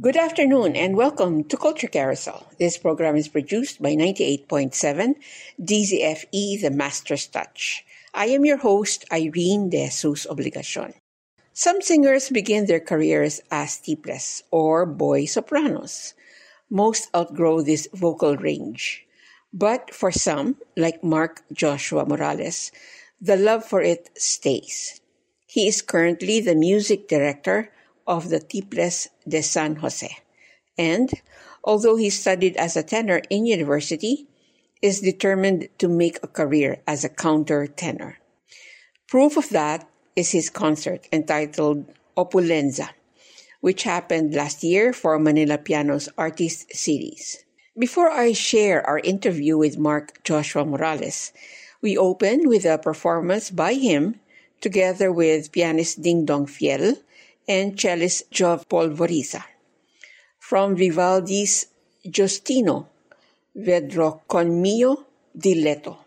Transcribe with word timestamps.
Good 0.00 0.16
afternoon 0.16 0.76
and 0.76 0.94
welcome 0.94 1.42
to 1.50 1.56
Culture 1.56 1.88
Carousel. 1.88 2.46
This 2.56 2.78
program 2.78 3.16
is 3.16 3.26
produced 3.26 3.82
by 3.82 3.96
98.7 3.96 5.16
DZFE 5.60 6.60
The 6.62 6.70
Master's 6.70 7.26
Touch. 7.26 7.84
I 8.14 8.26
am 8.26 8.44
your 8.44 8.58
host, 8.58 9.04
Irene 9.10 9.70
De 9.70 9.90
Jesus 9.90 10.24
Obligacion. 10.30 10.94
Some 11.52 11.82
singers 11.82 12.30
begin 12.30 12.66
their 12.66 12.78
careers 12.78 13.40
as 13.50 13.78
tiples 13.78 14.44
or 14.52 14.86
boy 14.86 15.24
sopranos. 15.24 16.14
Most 16.70 17.10
outgrow 17.12 17.62
this 17.62 17.88
vocal 17.92 18.36
range. 18.36 19.04
But 19.52 19.92
for 19.92 20.12
some, 20.12 20.58
like 20.76 21.02
Mark 21.02 21.42
Joshua 21.52 22.06
Morales, 22.06 22.70
the 23.20 23.34
love 23.34 23.64
for 23.64 23.82
it 23.82 24.10
stays. 24.16 25.00
He 25.48 25.66
is 25.66 25.82
currently 25.82 26.38
the 26.38 26.54
music 26.54 27.08
director 27.08 27.72
of 28.08 28.30
the 28.30 28.40
Tiples 28.40 29.08
de 29.28 29.42
San 29.42 29.76
Jose. 29.76 30.10
And 30.76 31.12
although 31.62 31.96
he 31.96 32.10
studied 32.10 32.56
as 32.56 32.76
a 32.76 32.82
tenor 32.82 33.20
in 33.30 33.46
university, 33.46 34.26
is 34.80 35.00
determined 35.00 35.68
to 35.78 35.88
make 35.88 36.18
a 36.22 36.28
career 36.28 36.80
as 36.86 37.04
a 37.04 37.08
counter 37.08 37.66
tenor. 37.66 38.18
Proof 39.08 39.36
of 39.36 39.48
that 39.50 39.88
is 40.16 40.32
his 40.32 40.50
concert 40.50 41.06
entitled 41.12 41.84
Opulenza, 42.16 42.90
which 43.60 43.82
happened 43.82 44.34
last 44.34 44.62
year 44.62 44.92
for 44.92 45.18
Manila 45.18 45.58
Piano's 45.58 46.08
Artist 46.16 46.74
Series. 46.74 47.44
Before 47.78 48.10
I 48.10 48.32
share 48.32 48.86
our 48.86 48.98
interview 48.98 49.58
with 49.58 49.78
Mark 49.78 50.22
Joshua 50.24 50.64
Morales, 50.64 51.32
we 51.80 51.96
open 51.96 52.48
with 52.48 52.64
a 52.64 52.78
performance 52.78 53.50
by 53.50 53.74
him 53.74 54.20
together 54.60 55.12
with 55.12 55.52
pianist 55.52 56.02
Ding 56.02 56.24
Dong 56.24 56.46
Fiel 56.46 56.96
and 57.48 57.74
cellist 57.76 58.26
Jove 58.30 58.66
Polvoriza. 58.68 59.42
From 60.38 60.74
Vivaldi's 60.74 61.68
Giustino, 62.02 62.90
Vedrò 63.52 64.22
con 64.24 64.60
mio 64.60 65.06
diletto. 65.32 66.04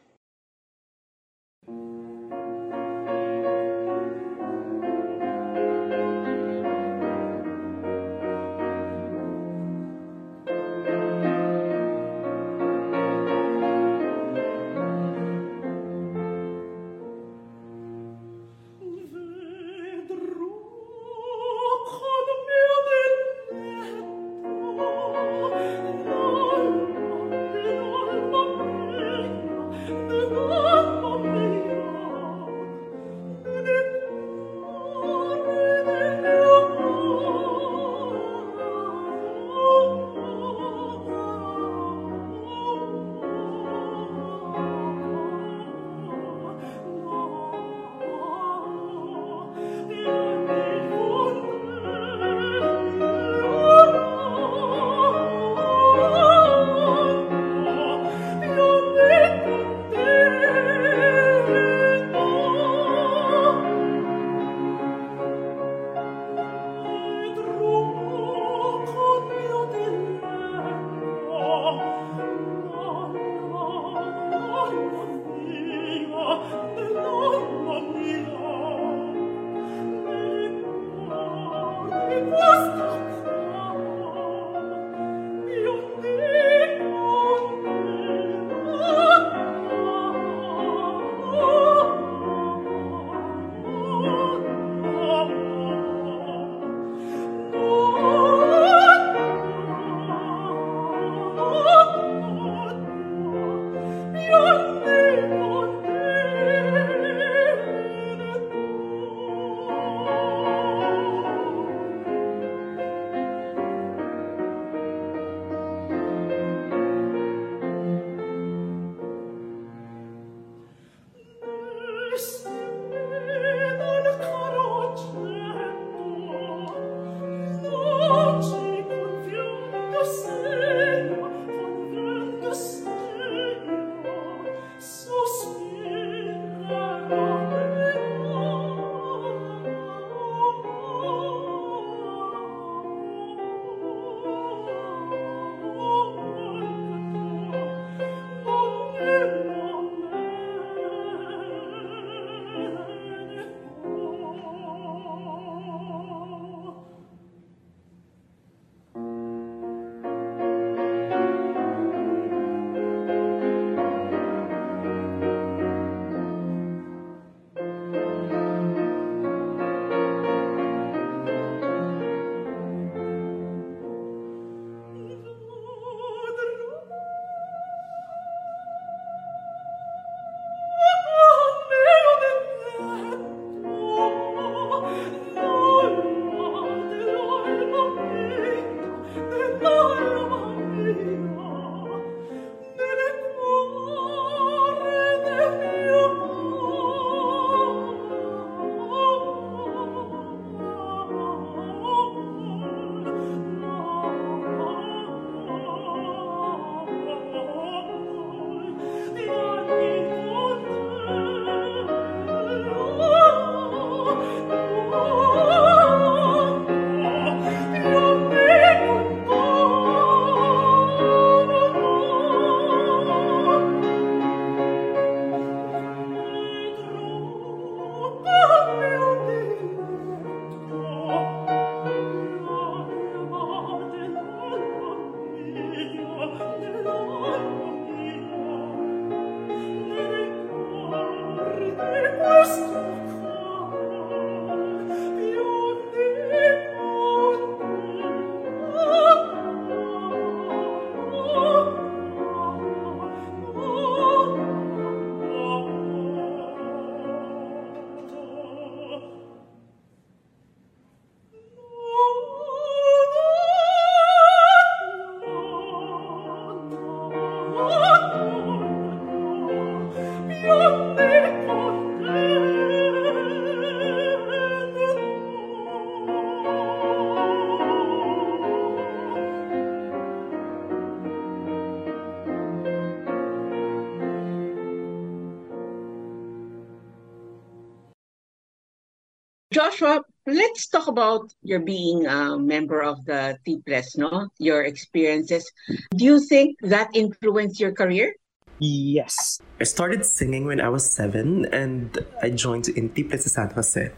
About 290.91 291.33
your 291.41 291.59
being 291.59 292.05
a 292.05 292.37
member 292.37 292.83
of 292.83 293.03
the 293.05 293.37
Tiples, 293.45 293.95
no? 293.97 294.29
Your 294.37 294.63
experiences. 294.63 295.49
Do 295.95 296.05
you 296.05 296.19
think 296.19 296.57
that 296.61 296.89
influenced 296.93 297.59
your 297.59 297.71
career? 297.71 298.13
Yes. 298.59 299.41
I 299.59 299.63
started 299.63 300.05
singing 300.05 300.45
when 300.45 300.61
I 300.61 300.69
was 300.69 300.85
seven 300.85 301.45
and 301.45 301.97
I 302.21 302.29
joined 302.29 302.69
in 302.69 302.89
Tiples 302.89 303.25
San 303.31 303.49
Jose. 303.49 303.91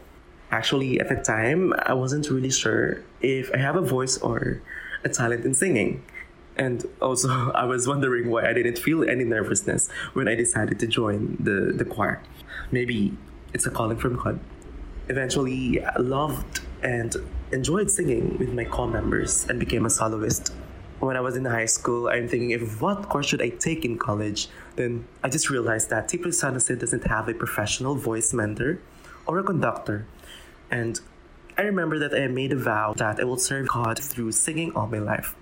Actually, 0.50 1.00
at 1.00 1.08
the 1.08 1.16
time, 1.16 1.74
I 1.84 1.92
wasn't 1.92 2.30
really 2.30 2.50
sure 2.50 3.04
if 3.20 3.50
I 3.52 3.58
have 3.58 3.76
a 3.76 3.82
voice 3.82 4.16
or 4.18 4.62
a 5.04 5.10
talent 5.10 5.44
in 5.44 5.52
singing. 5.52 6.02
And 6.56 6.86
also, 7.02 7.28
I 7.54 7.64
was 7.64 7.86
wondering 7.86 8.30
why 8.30 8.48
I 8.48 8.54
didn't 8.54 8.78
feel 8.78 9.04
any 9.04 9.24
nervousness 9.24 9.90
when 10.14 10.28
I 10.28 10.34
decided 10.34 10.80
to 10.80 10.86
join 10.86 11.36
the, 11.40 11.74
the 11.76 11.84
choir. 11.84 12.22
Maybe 12.70 13.16
it's 13.52 13.66
a 13.66 13.70
calling 13.70 13.98
from 13.98 14.16
God. 14.16 14.40
Eventually, 15.08 15.84
I 15.84 15.98
loved 15.98 16.60
and 16.84 17.16
enjoyed 17.50 17.90
singing 17.90 18.38
with 18.38 18.52
my 18.52 18.64
co 18.64 18.86
members 18.86 19.46
and 19.48 19.58
became 19.58 19.86
a 19.86 19.90
soloist 19.90 20.52
when 21.04 21.16
I 21.16 21.20
was 21.20 21.36
in 21.36 21.44
high 21.44 21.66
school, 21.66 22.08
I'm 22.08 22.28
thinking 22.28 22.50
if 22.50 22.80
what 22.80 23.08
course 23.08 23.26
should 23.26 23.42
I 23.42 23.50
take 23.50 23.84
in 23.84 23.98
college? 23.98 24.48
Then 24.76 25.06
I 25.22 25.28
just 25.28 25.50
realized 25.50 25.90
that 25.90 26.08
Tiples 26.08 26.38
San 26.38 26.54
doesn't 26.54 27.06
have 27.06 27.28
a 27.28 27.34
professional 27.34 27.94
voice 27.94 28.32
mentor 28.32 28.80
or 29.26 29.38
a 29.38 29.42
conductor. 29.42 30.06
And 30.70 31.00
I 31.56 31.62
remember 31.62 31.98
that 31.98 32.14
I 32.14 32.26
made 32.28 32.52
a 32.52 32.56
vow 32.56 32.94
that 32.96 33.20
I 33.20 33.24
will 33.24 33.38
serve 33.38 33.68
God 33.68 33.98
through 33.98 34.32
singing 34.32 34.72
all 34.74 34.86
my 34.86 34.98
life. 34.98 35.36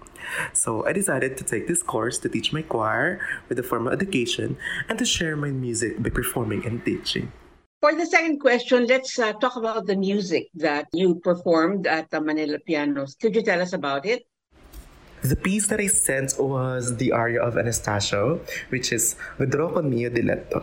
So 0.52 0.86
I 0.86 0.92
decided 0.92 1.36
to 1.38 1.44
take 1.44 1.66
this 1.66 1.82
course 1.82 2.18
to 2.18 2.28
teach 2.28 2.52
my 2.52 2.62
choir 2.62 3.20
with 3.48 3.58
a 3.58 3.62
formal 3.62 3.92
education 3.92 4.56
and 4.88 4.98
to 4.98 5.04
share 5.04 5.36
my 5.36 5.50
music 5.50 6.02
by 6.02 6.10
performing 6.10 6.64
and 6.64 6.84
teaching. 6.84 7.32
For 7.82 7.96
the 7.96 8.06
second 8.06 8.38
question, 8.38 8.86
let's 8.86 9.18
uh, 9.18 9.32
talk 9.32 9.56
about 9.56 9.86
the 9.86 9.96
music 9.96 10.46
that 10.54 10.86
you 10.92 11.16
performed 11.16 11.88
at 11.88 12.08
the 12.10 12.20
Manila 12.20 12.60
Pianos. 12.60 13.16
Could 13.16 13.34
you 13.34 13.42
tell 13.42 13.60
us 13.60 13.72
about 13.72 14.06
it? 14.06 14.22
The 15.22 15.34
piece 15.34 15.66
that 15.66 15.80
I 15.80 15.88
sent 15.88 16.38
was 16.38 16.96
the 16.98 17.10
aria 17.10 17.42
of 17.42 17.56
Anastasio, 17.56 18.38
which 18.68 18.92
is 18.92 19.16
Vedrò 19.36 19.74
con 19.74 19.90
mio 19.90 20.10
diletto. 20.10 20.62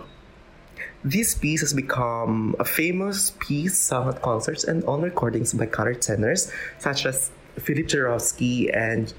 This 1.03 1.35
piece 1.35 1.59
has 1.59 1.73
become 1.73 2.55
a 2.57 2.63
famous 2.63 3.35
piece 3.39 3.77
sung 3.77 4.07
at 4.07 4.21
concerts 4.21 4.63
and 4.63 4.85
on 4.85 5.01
recordings 5.01 5.53
by 5.53 5.65
countertenors 5.65 6.49
such 6.77 7.05
as 7.05 7.31
Philippe 7.59 7.89
Jaroussky 7.89 8.71
and 8.73 9.13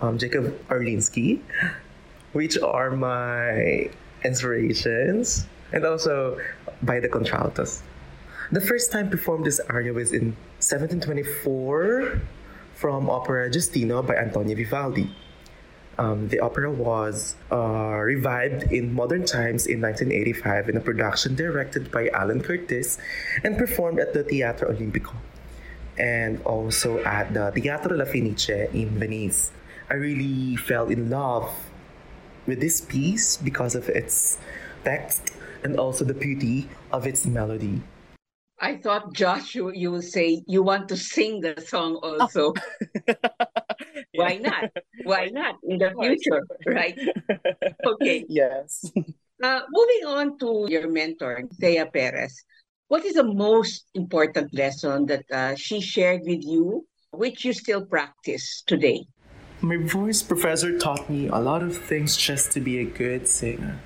um, 0.00 0.16
Jacob 0.16 0.54
Orliński, 0.68 1.40
which 2.34 2.56
are 2.56 2.92
my 2.92 3.90
inspirations, 4.22 5.48
and 5.72 5.84
also 5.84 6.38
by 6.82 7.00
the 7.00 7.08
contraltos. 7.08 7.82
The 8.50 8.60
first 8.60 8.92
time 8.92 9.08
performed 9.08 9.46
this 9.46 9.60
aria 9.70 9.92
was 9.92 10.12
in 10.12 10.36
1724 10.60 12.20
from 12.74 13.08
opera 13.08 13.48
Giustino 13.48 14.06
by 14.06 14.16
Antonio 14.16 14.56
Vivaldi. 14.56 15.10
Um, 15.98 16.28
the 16.28 16.40
opera 16.40 16.70
was 16.70 17.36
uh, 17.50 18.00
revived 18.00 18.72
in 18.72 18.92
modern 18.92 19.24
times 19.24 19.66
in 19.66 19.80
1985 19.80 20.68
in 20.70 20.76
a 20.76 20.80
production 20.80 21.34
directed 21.34 21.90
by 21.90 22.08
Alan 22.08 22.40
Curtis 22.42 22.98
and 23.44 23.56
performed 23.56 24.00
at 24.00 24.12
the 24.14 24.24
Teatro 24.24 24.72
Olimpico 24.72 25.14
and 25.98 26.40
also 26.42 27.02
at 27.04 27.32
the 27.34 27.52
Teatro 27.54 27.96
La 27.96 28.04
Fenice 28.04 28.72
in 28.72 28.98
Venice. 28.98 29.52
I 29.90 29.94
really 29.94 30.56
fell 30.56 30.88
in 30.88 31.10
love 31.10 31.52
with 32.46 32.60
this 32.60 32.80
piece 32.80 33.36
because 33.36 33.74
of 33.74 33.88
its 33.88 34.38
text 34.84 35.31
and 35.64 35.78
also 35.78 36.04
the 36.04 36.14
beauty 36.14 36.68
of 36.92 37.06
its 37.06 37.26
melody. 37.26 37.82
I 38.62 38.76
thought, 38.76 39.12
Josh, 39.12 39.56
you, 39.56 39.72
you 39.74 39.90
will 39.90 40.06
say 40.06 40.44
you 40.46 40.62
want 40.62 40.88
to 40.90 40.96
sing 40.96 41.40
the 41.40 41.60
song 41.66 41.96
also. 41.96 42.54
yeah. 43.08 43.14
Why 44.14 44.36
not? 44.36 44.70
Why 45.02 45.26
not 45.34 45.56
in 45.64 45.78
the 45.78 45.90
future, 45.98 46.46
right? 46.66 46.96
Okay. 47.84 48.24
Yes. 48.28 48.86
Uh, 49.42 49.60
moving 49.68 50.06
on 50.06 50.38
to 50.38 50.66
your 50.70 50.88
mentor, 50.88 51.42
Thea 51.58 51.86
Perez. 51.86 52.44
What 52.86 53.04
is 53.04 53.14
the 53.14 53.24
most 53.24 53.86
important 53.94 54.54
lesson 54.54 55.06
that 55.06 55.24
uh, 55.32 55.56
she 55.56 55.80
shared 55.80 56.22
with 56.24 56.44
you, 56.44 56.86
which 57.10 57.44
you 57.44 57.52
still 57.52 57.84
practice 57.84 58.62
today? 58.64 59.04
My 59.60 59.78
voice 59.78 60.22
professor 60.22 60.78
taught 60.78 61.10
me 61.10 61.26
a 61.26 61.38
lot 61.38 61.64
of 61.64 61.76
things 61.76 62.16
just 62.16 62.52
to 62.52 62.60
be 62.60 62.78
a 62.78 62.84
good 62.84 63.26
singer 63.26 63.80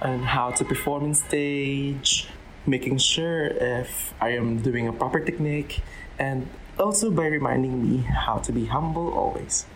and 0.00 0.24
how 0.24 0.50
to 0.50 0.64
perform 0.64 1.04
on 1.04 1.14
stage, 1.14 2.28
making 2.66 2.98
sure 2.98 3.46
if 3.46 4.14
I 4.20 4.30
am 4.30 4.58
doing 4.58 4.88
a 4.88 4.92
proper 4.92 5.20
technique, 5.20 5.82
and 6.18 6.48
also 6.78 7.10
by 7.10 7.26
reminding 7.26 7.82
me 7.82 7.98
how 8.02 8.38
to 8.38 8.52
be 8.52 8.66
humble 8.66 9.12
always. 9.12 9.66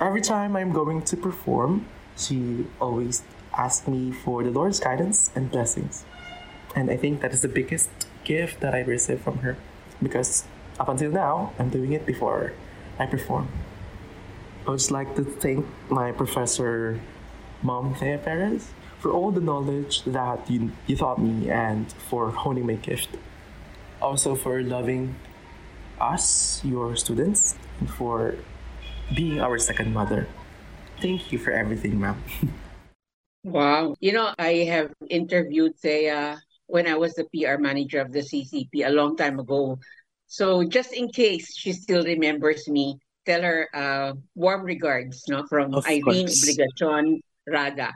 Every 0.00 0.20
time 0.20 0.56
I'm 0.56 0.72
going 0.72 1.02
to 1.02 1.16
perform, 1.16 1.86
she 2.16 2.66
always 2.80 3.22
asks 3.56 3.86
me 3.86 4.12
for 4.12 4.42
the 4.42 4.50
Lord's 4.50 4.80
guidance 4.80 5.30
and 5.34 5.50
blessings. 5.50 6.04
And 6.74 6.90
I 6.90 6.96
think 6.96 7.20
that 7.20 7.32
is 7.32 7.42
the 7.42 7.48
biggest 7.48 7.90
gift 8.24 8.60
that 8.60 8.74
I 8.74 8.80
received 8.80 9.22
from 9.22 9.38
her 9.38 9.56
because 10.02 10.44
up 10.80 10.88
until 10.88 11.10
now, 11.10 11.52
I'm 11.58 11.68
doing 11.68 11.92
it 11.92 12.06
before 12.06 12.52
I 12.98 13.06
perform. 13.06 13.48
I 14.66 14.70
would 14.70 14.90
like 14.90 15.14
to 15.16 15.24
thank 15.24 15.66
my 15.90 16.12
professor, 16.12 17.00
Mom 17.62 17.94
Thea 17.94 18.18
Perez, 18.18 18.70
for 19.02 19.10
all 19.10 19.32
the 19.32 19.40
knowledge 19.40 20.04
that 20.04 20.48
you, 20.48 20.70
you 20.86 20.94
taught 20.94 21.20
me 21.20 21.50
and 21.50 21.90
for 22.08 22.30
honing 22.30 22.64
my 22.64 22.74
gift. 22.74 23.08
Also 24.00 24.36
for 24.36 24.62
loving 24.62 25.16
us, 26.00 26.64
your 26.64 26.94
students, 26.94 27.56
and 27.80 27.90
for 27.90 28.36
being 29.16 29.40
our 29.40 29.58
second 29.58 29.92
mother. 29.92 30.28
Thank 31.00 31.32
you 31.32 31.38
for 31.38 31.50
everything, 31.50 31.98
ma'am. 31.98 32.22
wow. 33.44 33.96
You 33.98 34.12
know, 34.12 34.32
I 34.38 34.70
have 34.70 34.92
interviewed 35.10 35.76
Thea 35.78 36.40
when 36.66 36.86
I 36.86 36.94
was 36.94 37.14
the 37.14 37.26
PR 37.34 37.60
manager 37.60 38.00
of 38.00 38.12
the 38.12 38.20
CCP 38.20 38.86
a 38.86 38.90
long 38.90 39.16
time 39.16 39.40
ago. 39.40 39.80
So 40.28 40.62
just 40.62 40.92
in 40.92 41.08
case 41.08 41.56
she 41.56 41.72
still 41.72 42.04
remembers 42.04 42.68
me, 42.68 42.98
tell 43.26 43.42
her 43.42 43.68
uh, 43.74 44.12
warm 44.36 44.62
regards 44.62 45.24
no, 45.28 45.44
from 45.48 45.74
of 45.74 45.84
Irene 45.86 46.30
course. 46.30 47.20
Rada. 47.48 47.92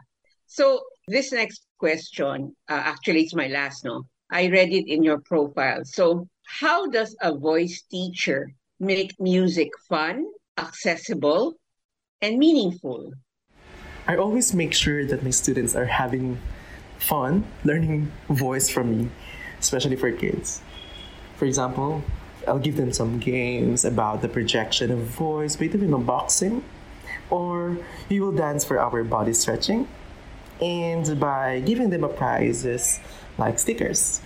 So 0.46 0.82
this 1.08 1.32
next 1.32 1.66
question, 1.78 2.54
uh, 2.68 2.82
actually, 2.84 3.22
it's 3.22 3.34
my 3.34 3.46
last, 3.46 3.84
no? 3.84 4.02
I 4.30 4.48
read 4.48 4.70
it 4.70 4.90
in 4.90 5.04
your 5.04 5.18
profile. 5.18 5.84
So, 5.84 6.28
how 6.46 6.88
does 6.88 7.14
a 7.22 7.36
voice 7.36 7.82
teacher 7.82 8.52
make 8.80 9.14
music 9.20 9.70
fun, 9.88 10.26
accessible, 10.58 11.54
and 12.20 12.38
meaningful? 12.38 13.12
I 14.08 14.16
always 14.16 14.52
make 14.52 14.72
sure 14.72 15.04
that 15.06 15.22
my 15.22 15.30
students 15.30 15.76
are 15.76 15.86
having 15.86 16.38
fun 16.98 17.46
learning 17.64 18.10
voice 18.28 18.68
from 18.68 18.90
me, 18.90 19.08
especially 19.60 19.96
for 19.96 20.10
kids. 20.10 20.60
For 21.36 21.44
example, 21.44 22.02
I'll 22.48 22.58
give 22.58 22.76
them 22.76 22.92
some 22.92 23.18
games 23.18 23.84
about 23.84 24.22
the 24.22 24.28
projection 24.28 24.90
of 24.90 24.98
voice 24.98 25.54
by 25.54 25.68
doing 25.68 25.90
boxing, 26.04 26.64
or 27.30 27.78
we 28.08 28.18
will 28.18 28.32
dance 28.32 28.64
for 28.64 28.80
our 28.80 29.04
body 29.04 29.32
stretching 29.32 29.86
and 30.60 31.18
by 31.20 31.60
giving 31.60 31.90
them 31.90 32.04
a 32.04 32.08
prizes 32.08 33.00
like 33.38 33.58
stickers 33.58 34.20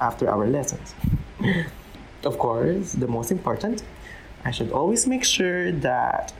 after 0.00 0.28
our 0.28 0.46
lessons. 0.46 0.94
of 2.24 2.38
course, 2.38 2.92
the 2.92 3.06
most 3.06 3.30
important, 3.30 3.82
I 4.44 4.50
should 4.50 4.72
always 4.72 5.06
make 5.06 5.24
sure 5.24 5.72
that 5.72 6.32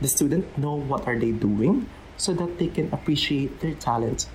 the 0.00 0.08
student 0.08 0.56
know 0.58 0.74
what 0.74 1.06
are 1.06 1.18
they 1.18 1.32
doing 1.32 1.88
so 2.16 2.32
that 2.34 2.58
they 2.58 2.68
can 2.68 2.92
appreciate 2.92 3.60
their 3.60 3.74
talent 3.74 4.28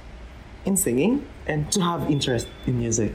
in 0.65 0.77
singing 0.77 1.25
and 1.45 1.71
to 1.71 1.81
have 1.81 2.09
interest 2.09 2.47
in 2.65 2.79
music. 2.79 3.13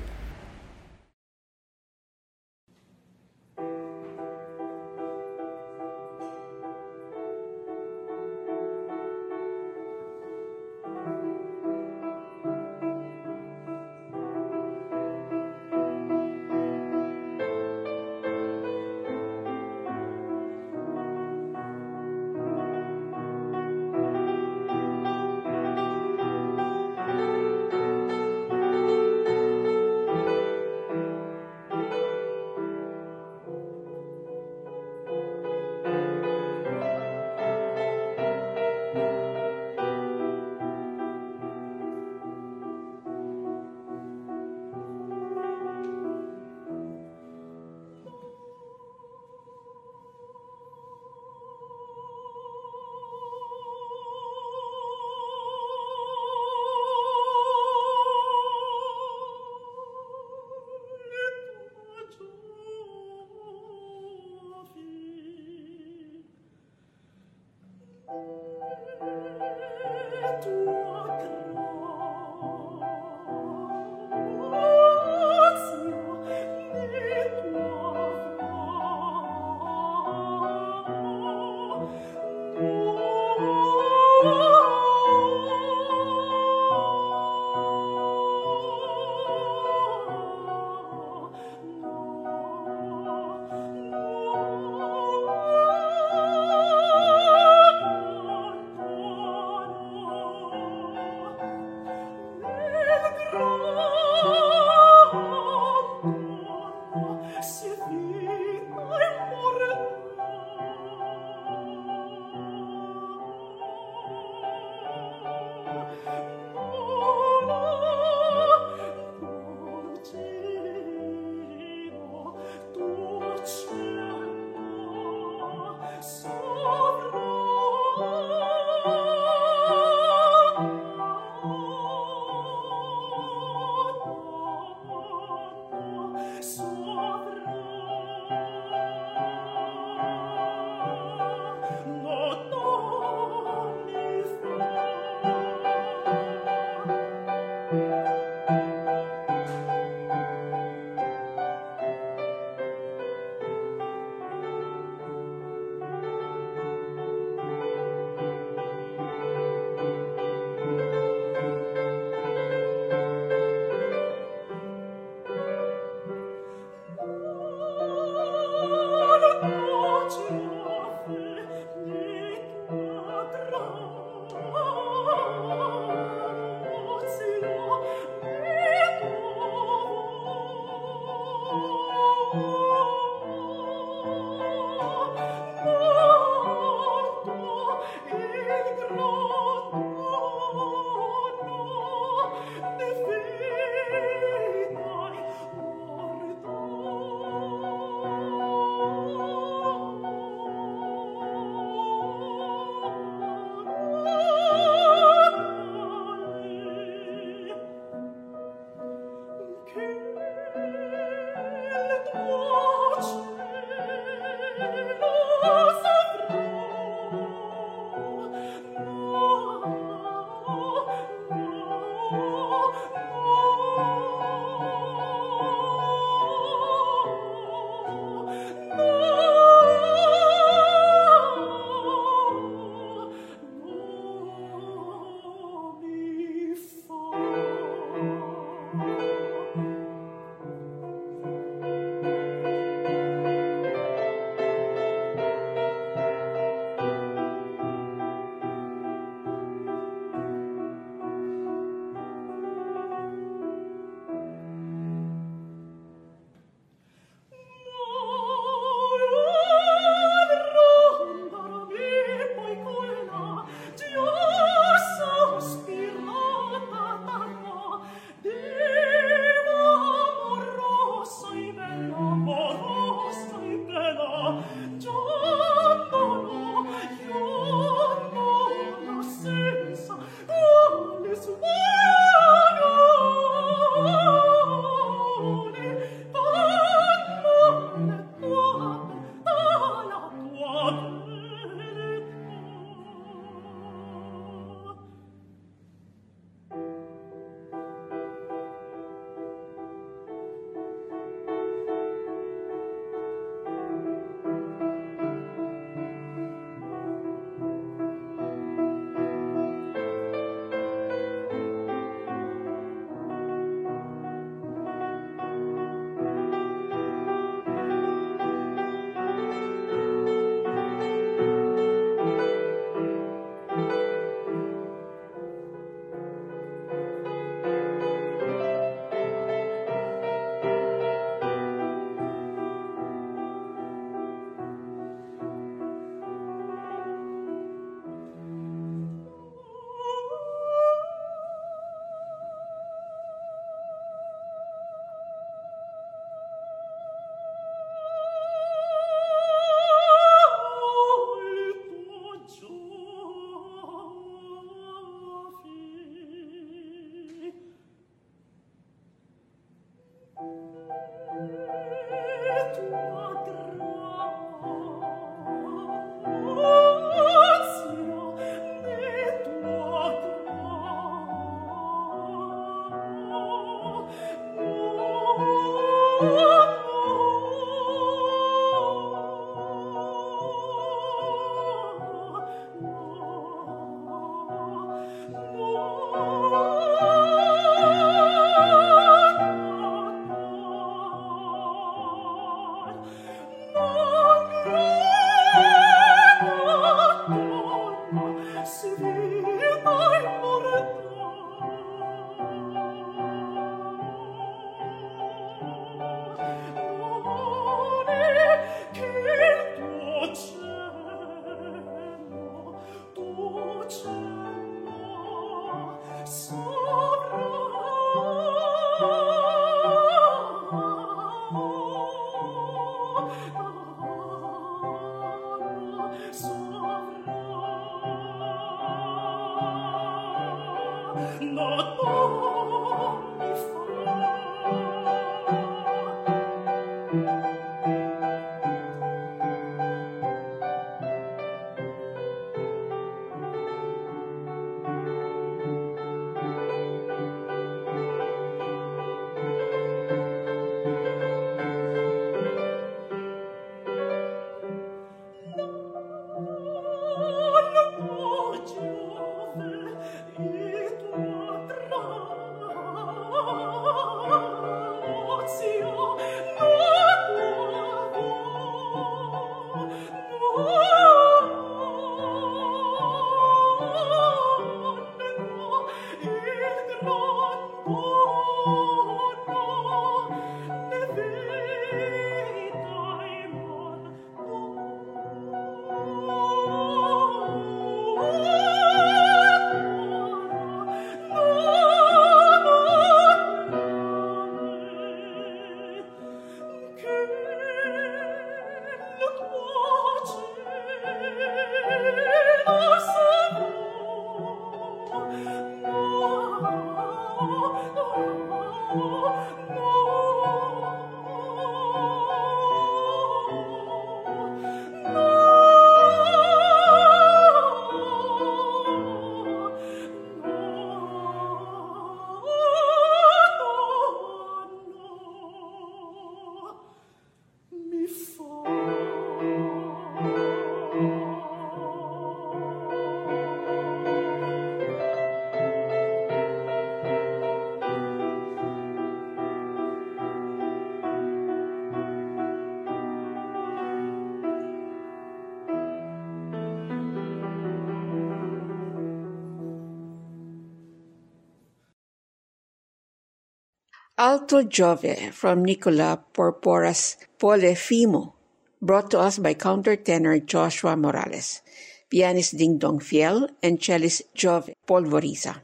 Alto 554.28 554.46
Giove 554.46 555.10
from 555.14 555.42
Nicola 555.42 556.04
Porpora's 556.12 556.98
Polifemo, 557.18 558.12
brought 558.60 558.90
to 558.90 558.98
us 558.98 559.16
by 559.18 559.32
countertenor 559.32 560.20
Joshua 560.22 560.76
Morales, 560.76 561.40
pianist 561.88 562.36
Ding 562.36 562.58
Dong 562.58 562.78
Fiel, 562.78 563.30
and 563.42 563.58
cellist 563.58 564.02
Jove 564.14 564.50
Polvoriza. 564.66 565.40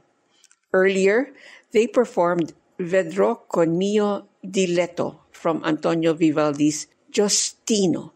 Earlier, 0.71 1.33
they 1.71 1.87
performed 1.87 2.53
Vedrò 2.77 3.47
con 3.47 3.75
mio 3.75 4.27
diletto 4.43 5.21
from 5.31 5.63
Antonio 5.65 6.13
Vivaldi's 6.13 6.85
Giustino. 7.11 8.11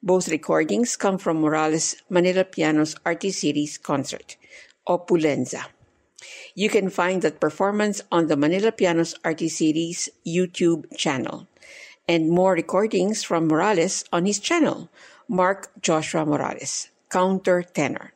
Both 0.00 0.28
recordings 0.28 0.96
come 0.96 1.18
from 1.18 1.40
Morales' 1.40 1.96
Manila 2.10 2.44
Piano's 2.44 2.94
Artist 3.04 3.40
Series 3.40 3.76
concert, 3.76 4.36
Opulenza. 4.86 5.66
You 6.54 6.68
can 6.68 6.90
find 6.90 7.22
that 7.22 7.40
performance 7.40 8.02
on 8.12 8.26
the 8.26 8.36
Manila 8.36 8.72
Pianos 8.72 9.14
Series 9.24 10.10
YouTube 10.26 10.84
channel 10.96 11.48
and 12.06 12.28
more 12.28 12.52
recordings 12.52 13.22
from 13.22 13.48
Morales 13.48 14.04
on 14.12 14.26
his 14.26 14.38
channel, 14.38 14.90
Mark 15.28 15.70
Joshua 15.80 16.26
Morales, 16.26 16.88
counter 17.08 17.62
tenor. 17.62 18.12